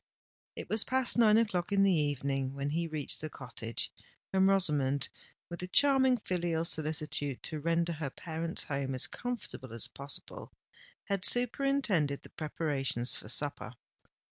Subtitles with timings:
[0.55, 3.93] It was past nine o'clock in the evening when he reached the cottage;
[4.33, 5.09] and Rosamond,
[5.47, 10.51] with a charming filial solicitude to render her parent's home as comfortable as possible,
[11.03, 13.73] had superintended the preparations for supper.